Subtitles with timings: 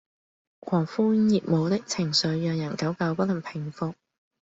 [0.59, 3.93] 狂呼熱舞的情緒讓人久久不能平伏